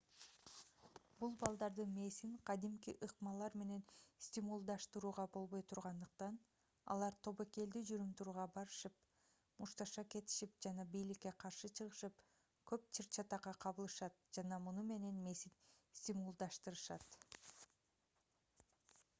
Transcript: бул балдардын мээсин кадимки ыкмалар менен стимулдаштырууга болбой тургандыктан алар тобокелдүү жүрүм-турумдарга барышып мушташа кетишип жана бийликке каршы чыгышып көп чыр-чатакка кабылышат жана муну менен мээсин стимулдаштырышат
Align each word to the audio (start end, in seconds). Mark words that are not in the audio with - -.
бул 1.17 1.33
балдардын 1.41 1.91
мээсин 1.97 2.31
кадимки 2.49 2.93
ыкмалар 3.07 3.57
менен 3.61 3.83
стимулдаштырууга 4.27 5.25
болбой 5.35 5.65
тургандыктан 5.73 6.39
алар 6.95 7.19
тобокелдүү 7.27 7.83
жүрүм-турумдарга 7.91 8.47
барышып 8.57 8.97
мушташа 9.61 10.05
кетишип 10.17 10.57
жана 10.69 10.87
бийликке 10.97 11.35
каршы 11.45 11.71
чыгышып 11.83 12.25
көп 12.73 12.89
чыр-чатакка 12.99 13.55
кабылышат 13.69 14.19
жана 14.41 14.61
муну 14.69 14.89
менен 14.93 15.23
мээсин 15.29 15.57
стимулдаштырышат 16.03 17.23